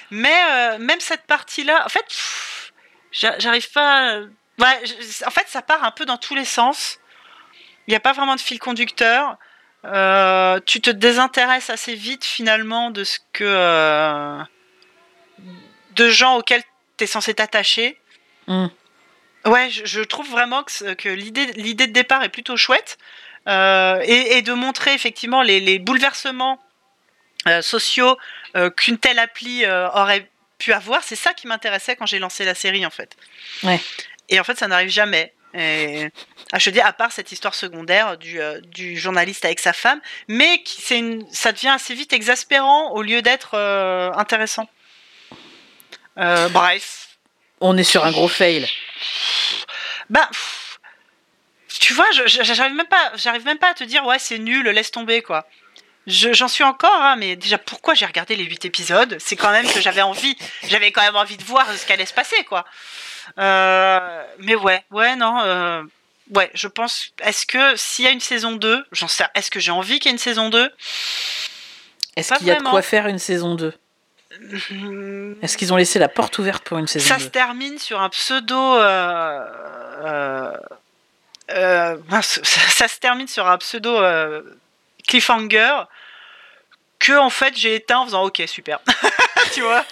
[0.10, 2.05] Mais euh, même cette partie-là, en fait,
[3.39, 4.19] j'arrive pas.
[4.60, 6.99] Ouais, je- en fait, ça part un peu dans tous les sens.
[7.88, 9.38] Il n'y a pas vraiment de fil conducteur.
[9.86, 13.43] Euh, tu te désintéresses assez vite finalement de ce que.
[13.45, 14.43] euh,
[15.95, 16.63] de gens auxquels
[16.97, 17.99] tu es censé t'attacher.
[18.47, 18.67] Mm.
[19.45, 22.97] Ouais, je, je trouve vraiment que, que l'idée l'idée de départ est plutôt chouette.
[23.47, 26.63] Euh, et, et de montrer effectivement les, les bouleversements
[27.47, 28.15] euh, sociaux
[28.56, 32.54] euh, qu'une telle appli aurait pu avoir, c'est ça qui m'intéressait quand j'ai lancé la
[32.54, 33.17] série en fait.
[33.63, 33.82] Ouais.
[34.30, 35.34] Et en fait, ça n'arrive jamais.
[35.56, 36.10] Et,
[36.51, 40.62] ah, je dis, à part cette histoire secondaire du, du journaliste avec sa femme, mais
[40.62, 43.58] qui, c'est une, ça devient assez vite exaspérant au lieu d'être
[44.15, 44.69] intéressant.
[46.15, 47.11] Bref,
[47.62, 48.67] On est sur un gros fail.
[50.10, 50.30] bah,
[51.80, 54.91] tu vois, j'arrive même pas, j'arrive même pas à te dire ouais c'est nul, laisse
[54.91, 55.47] tomber quoi.
[56.08, 59.15] Je- J'en suis encore, hein, mais déjà pourquoi j'ai regardé les 8 épisodes?
[59.19, 60.36] C'est quand même que j'avais envie,
[60.67, 62.65] j'avais quand même envie de voir ce qu'allait se passer quoi.
[63.38, 65.84] Euh, mais ouais, ouais non, euh,
[66.36, 67.12] ouais, je pense.
[67.24, 70.08] Est-ce que s'il y a une saison 2, j'en sais, est-ce que j'ai envie qu'il
[70.08, 70.71] y ait une saison 2
[72.17, 73.74] Est-ce qu'il y a de quoi faire une saison 2
[75.41, 78.01] Est-ce qu'ils ont laissé la porte ouverte pour une saison Ça 2 se termine sur
[78.01, 78.55] un pseudo.
[78.77, 79.45] euh,
[80.03, 80.57] euh,
[81.51, 84.41] euh, ça, ça se termine sur un pseudo euh,
[85.07, 85.83] cliffhanger
[86.99, 88.79] que en fait j'ai éteint en faisant ok super.
[89.53, 89.83] tu vois?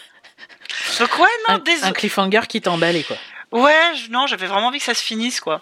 [0.99, 1.88] Donc ouais non un, désolé.
[1.89, 3.17] un cliffhanger qui t'a emballé, quoi.
[3.52, 5.62] Ouais je- non j'avais vraiment envie que ça se finisse quoi.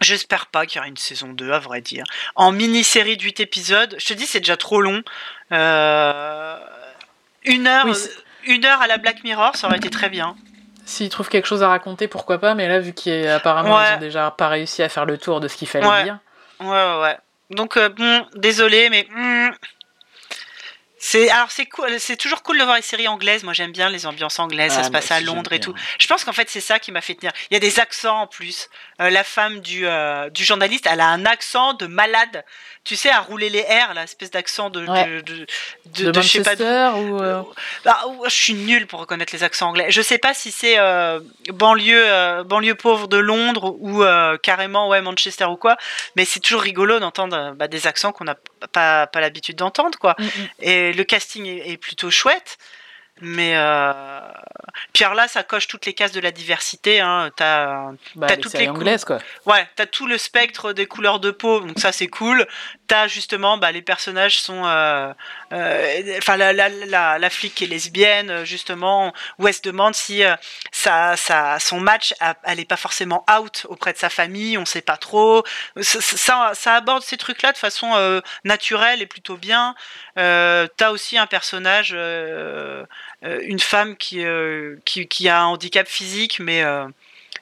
[0.00, 2.02] J'espère pas qu'il y aura une saison 2, à vrai dire.
[2.34, 5.00] En mini-série de 8 épisodes, je te dis, c'est déjà trop long.
[5.52, 6.58] Euh,
[7.44, 8.10] une, heure, Oui, c'est-
[8.44, 10.36] une heure à la Black Mirror, ça aurait été très bien.
[10.84, 13.84] S'ils trouvent quelque chose à raconter, pourquoi pas, mais là, vu qu'apparemment, Ouais.
[13.92, 16.02] ils ont déjà pas réussi à faire le tour de ce qu'il fallait Ouais.
[16.04, 16.18] dire.
[16.60, 17.16] Ouais, ouais, ouais.
[17.50, 19.06] Donc, euh, bon, désolé, mais.
[19.10, 19.50] hmm,
[21.04, 23.42] c'est alors c'est cool, c'est toujours cool de voir les séries anglaises.
[23.42, 24.72] Moi, j'aime bien les ambiances anglaises.
[24.72, 25.74] ça Ah, se passe à Londres et tout.
[25.98, 27.32] Je pense qu'en fait, c'est ça qui m'a fait tenir.
[27.50, 28.68] Il y a des accents en plus.
[29.00, 32.44] Euh, la femme du, euh, du journaliste, elle a un accent de malade.
[32.84, 35.06] Tu sais, à rouler les R, là, espèce d'accent de, Ouais.
[35.06, 35.46] de, de,
[35.86, 37.22] De, de je sais pas ou...
[37.22, 37.42] euh,
[37.84, 39.86] Bah, ou- je suis nulle pour reconnaître les accents anglais.
[39.90, 41.20] Je sais pas si c'est euh,
[41.52, 45.76] banlieue, euh, banlieue pauvre de Londres ou euh, carrément ouais Manchester ou quoi,
[46.16, 48.36] mais c'est toujours rigolo d'entendre euh, bah, des accents qu'on n'a
[48.72, 50.16] pas, pas l'habitude d'entendre quoi.
[50.18, 50.48] mm, mm.
[50.62, 52.58] Et le casting est, est plutôt chouette.
[53.24, 53.92] Mais euh...
[55.00, 57.00] alors là, ça coche toutes les cases de la diversité.
[57.00, 57.30] Hein.
[57.36, 59.18] T'as Bah, les toutes les anglaises, quoi.
[59.46, 62.46] Ouais, t'as tout le spectre des couleurs de peau, donc ça c'est cool.
[62.88, 65.12] T'as justement, bah, les personnages sont, euh,
[65.52, 69.94] euh, enfin la, la, la, la flic qui est lesbienne, justement, où elle se demande
[69.94, 70.22] si
[70.72, 72.12] ça, ça, son match,
[72.44, 75.44] elle est pas forcément out auprès de sa famille, on sait pas trop.
[75.80, 79.74] Ça, ça, ça aborde ces trucs-là de façon naturelle et plutôt bien.
[80.16, 81.96] T'as aussi un personnage,
[83.22, 86.86] une femme qui, euh, qui, qui a un handicap physique, mais euh,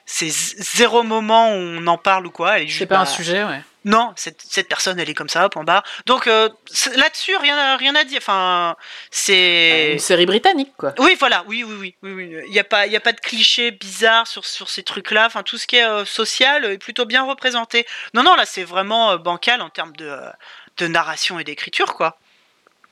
[0.05, 2.59] c'est zéro moment où on en parle ou quoi.
[2.59, 3.61] Elle est C'est pas un bah, sujet, ouais.
[3.83, 5.83] Non, cette, cette personne, elle est comme ça, point barre.
[6.05, 6.49] Donc euh,
[6.97, 8.19] là-dessus, rien, à- rien à dire.
[8.21, 8.75] Enfin,
[9.09, 9.93] c'est.
[9.93, 10.93] Une série britannique, quoi.
[10.99, 12.43] Oui, voilà, oui, oui, oui, oui, oui.
[12.45, 15.25] Il n'y a pas, il a pas de clichés bizarres sur, sur ces trucs-là.
[15.25, 17.87] Enfin, tout ce qui est euh, social est plutôt bien représenté.
[18.13, 20.29] Non, non, là, c'est vraiment euh, bancal en termes de, euh,
[20.77, 22.19] de narration et d'écriture, quoi.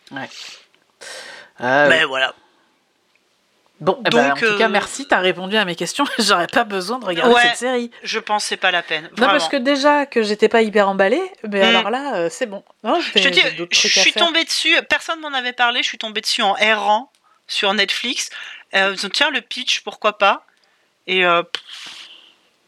[0.09, 0.27] Ouais.
[1.59, 2.33] Mais voilà.
[3.81, 6.03] Bon, eh ben, en tout cas, euh, merci, t'as répondu à mes questions.
[6.19, 7.41] J'aurais pas besoin de regarder Ouais.
[7.43, 7.91] cette série.
[8.03, 9.09] Je pense c'est pas la peine.
[9.17, 11.75] Non, parce que déjà que j'étais pas hyper emballée, mais Mm.
[11.75, 12.63] alors là, euh, c'est bon.
[12.83, 16.19] Non, Je te dis, je suis tombée dessus, personne m'en avait parlé, je suis tombée
[16.21, 17.11] dessus en errant
[17.47, 18.29] sur Netflix.
[18.75, 20.45] Euh, ils ont, tiens, le pitch, pourquoi pas
[21.07, 21.41] Et euh,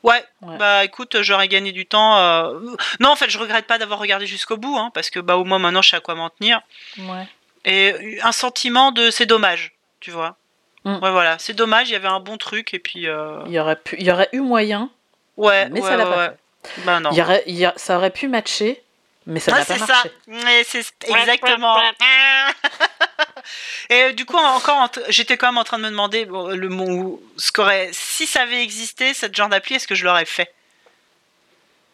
[0.03, 0.57] ouais, Ouais.
[0.57, 2.17] bah écoute, j'aurais gagné du temps.
[2.17, 2.57] euh,
[2.99, 5.43] Non, en fait, je regrette pas d'avoir regardé jusqu'au bout, hein, parce que bah au
[5.43, 6.61] moins maintenant je sais à quoi m'en tenir.
[6.97, 7.27] Ouais.
[7.65, 10.37] Et un sentiment de c'est dommage, tu vois.
[10.83, 10.95] Mm.
[10.95, 13.07] Ouais, voilà, c'est dommage, il y avait un bon truc, et puis.
[13.07, 14.89] euh, Il y aurait pu, il y aurait eu moyen,
[15.37, 16.29] Ouais, mais ouais, ça l'a ouais, pas ouais.
[16.29, 16.81] fait.
[16.85, 17.11] Bah non.
[17.11, 18.81] Il y aurait, il y a- ça aurait pu matcher,
[19.27, 19.85] mais ça Ah, n'a pas c'est ça.
[19.93, 20.11] marché.
[20.27, 21.79] Mais c'est exactement.
[23.89, 26.69] Et du coup, encore, t- j'étais quand même en train de me demander bon, le
[26.69, 30.53] mot, ce qu'aurait, si ça avait existé, cette genre d'appli, est-ce que je l'aurais fait?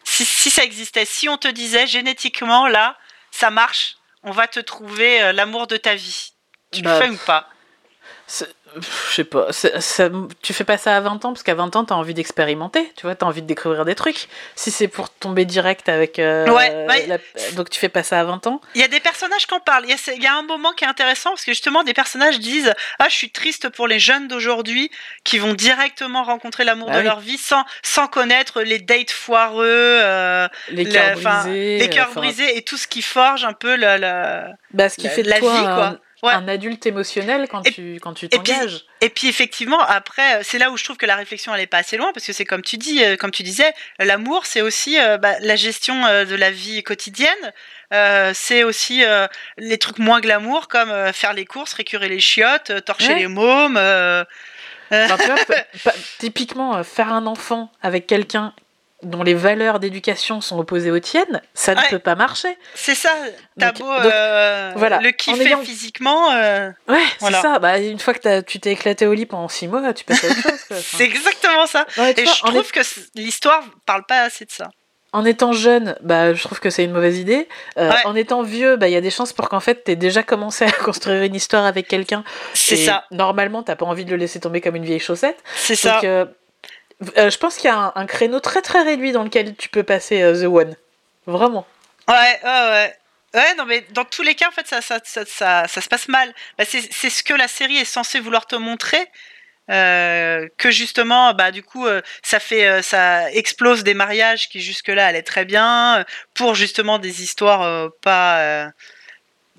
[0.04, 2.96] Si, si ça existait, si on te disait génétiquement là,
[3.30, 6.32] ça marche, on va te trouver euh, l'amour de ta vie,
[6.70, 7.48] tu Bah, le fais ou pas?
[8.80, 9.46] Je sais pas.
[9.50, 10.10] c'est- ça-
[10.42, 12.92] tu fais pas ça à 20 ans parce qu'à 20 ans, t'as envie d'expérimenter.
[12.96, 14.28] Tu vois, t'as envie de découvrir des trucs.
[14.56, 16.18] Si c'est pour tomber direct avec.
[16.18, 17.06] euh, Ouais, ouais.
[17.06, 17.16] la-
[17.52, 18.60] Donc tu fais pas ça à 20 ans.
[18.74, 19.84] Il y a des personnages qui en parlent.
[19.86, 22.74] Il y, a, y un moment qui est intéressant parce que justement, des personnages disent
[22.98, 24.90] Ah, je suis triste pour les jeunes d'aujourd'hui
[25.24, 27.04] qui vont directement rencontrer l'amour Ah de oui.
[27.04, 31.78] leur vie sans, sans connaître les dates foireux, euh, Les Le- cœurs brisés.
[31.78, 33.96] les cœurs enfin, brisés et tout ce qui forge un peu la.
[33.96, 34.48] la...
[34.74, 35.98] Bah, ce qui la- fait de la toi vie, un, quoi.
[36.22, 36.32] Ouais.
[36.32, 38.84] un adulte émotionnel quand et, tu quand tu t'engages.
[39.00, 41.78] Et, puis effectivement, après, c'est là où je trouve que la réflexion elle est pas
[41.78, 45.38] assez loin parce que c'est comme tu dis, comme tu disais, l'amour c'est aussi bah,
[45.40, 47.52] la gestion de la vie quotidienne.
[48.34, 49.02] c'est aussi
[49.56, 53.80] les trucs moins glamour comme faire les courses, récurer les chiottes, torcher les mômes.
[54.90, 55.36] Tu vois,
[56.18, 58.54] typiquement, faire un enfant avec quelqu'un
[59.02, 62.56] dont les valeurs d'éducation sont opposées aux tiennes, ça ne peut pas marcher.
[62.74, 63.14] C'est ça,
[63.58, 64.98] t'as beau euh, voilà.
[64.98, 66.32] le kiffer physiquement.
[66.32, 67.58] Euh, ouais, c'est ça.
[67.58, 70.28] Bah, une fois que tu t'es éclaté au lit pendant six mois, tu passes à
[70.28, 70.66] autre chose.
[70.82, 71.86] c'est exactement ça.
[72.16, 72.80] Et je trouve que
[73.14, 74.68] l'histoire parle pas assez de ça.
[75.12, 77.48] En étant jeune, bah, je trouve que c'est une mauvaise idée.
[77.78, 79.96] Euh, en étant vieux, bah, il y a des chances pour qu'en fait, tu aies
[79.96, 82.24] déjà commencé à construire une histoire avec quelqu'un.
[82.52, 83.04] C'est ça.
[83.10, 85.38] Normalement, t'as pas envie de le laisser tomber comme une vieille chaussette.
[85.54, 86.00] C'est ça.
[87.16, 89.82] Euh, je pense qu'il y a un, créneau très très réduit dans lequel tu peux
[89.82, 90.76] passer euh, The One.
[91.26, 91.66] Vraiment.
[92.08, 92.94] Ouais, ouais, ouais.
[93.34, 95.88] Ouais, non, mais dans tous les cas, en fait, ça, ça, ça, ça, ça se
[95.88, 96.32] passe mal.
[96.56, 99.06] Bah, c'est ce que la série est censée vouloir te montrer.
[99.70, 101.86] Euh, que justement, bah, du coup,
[102.22, 107.90] ça fait, ça explose des mariages qui jusque-là allaient très bien pour justement des histoires
[108.00, 108.72] pas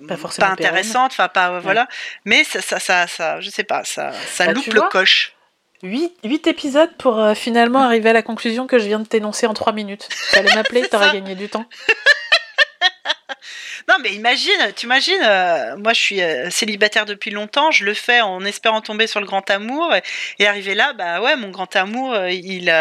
[0.08, 1.88] pas forcément pas intéressantes, enfin pas voilà.
[2.26, 5.36] Mais ça, ça, ça, ça, je sais pas, ça, ça bah, loupe le coche.
[5.84, 9.54] 8, épisodes pour euh, finalement arriver à la conclusion que je viens de t'énoncer en
[9.54, 10.08] 3 minutes.
[10.12, 11.66] Fallait m'appeler, t'aurais gagné du temps.
[13.90, 17.94] non, mais imagine, tu imagines, euh, moi je suis euh, célibataire depuis longtemps, je le
[17.94, 19.94] fais en espérant tomber sur le grand amour,
[20.40, 22.74] et, arriver là, bah ouais, mon grand amour, il.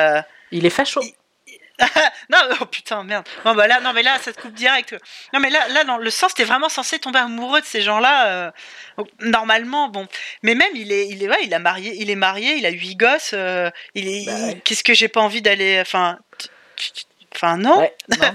[0.50, 1.00] il est facho.
[2.30, 3.26] non, oh putain, merde.
[3.44, 4.96] Non, bah là, non, mais là, ça te coupe direct.
[5.32, 8.26] Non, mais là, là dans le sens, t'es vraiment censé tomber amoureux de ces gens-là.
[8.26, 8.50] Euh,
[9.20, 10.06] normalement, bon.
[10.42, 12.70] Mais même, il est, il est, ouais, il a marié, il est marié, il a
[12.70, 13.30] huit gosses.
[13.32, 16.18] Euh, il est, bah qu'est-ce que j'ai pas envie d'aller, enfin,
[17.34, 17.88] enfin, non.
[18.08, 18.34] bah,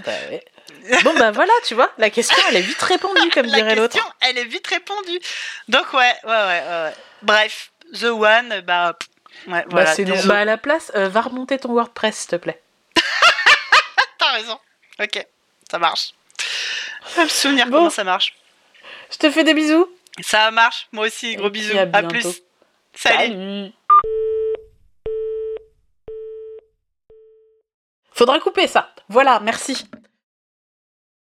[1.04, 3.96] bon, bah voilà, tu vois, la question, elle est vite répondue, comme dirait l'autre.
[3.96, 5.20] La question, elle est vite répondue.
[5.68, 6.94] Donc, ouais, ouais, ouais, ouais.
[7.22, 8.98] Bref, The One, bah.
[9.48, 12.36] Ouais, bah, voilà, c'est Bah, à la place, euh, va remonter ton WordPress, s'il te
[12.38, 12.62] plaît
[14.34, 14.60] raison.
[15.00, 15.26] Ok,
[15.69, 16.13] ça marche.
[17.10, 18.36] Je vais me souvenir comment ça marche.
[19.12, 19.88] Je te fais des bisous.
[20.22, 21.78] Ça marche, moi aussi, gros bisous.
[21.78, 22.41] À, plus.
[22.93, 23.72] Salut.
[28.12, 28.93] Faudra couper ça.
[29.10, 29.86] Voilà, merci.